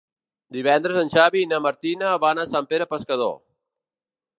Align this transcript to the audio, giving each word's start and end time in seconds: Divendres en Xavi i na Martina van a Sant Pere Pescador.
Divendres 0.55 0.97
en 1.01 1.11
Xavi 1.11 1.43
i 1.45 1.49
na 1.53 1.61
Martina 1.67 2.15
van 2.27 2.45
a 2.45 2.49
Sant 2.57 2.71
Pere 2.73 2.93
Pescador. 2.97 3.41